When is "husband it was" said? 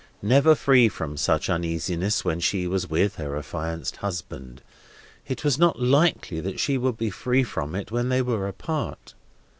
3.97-5.59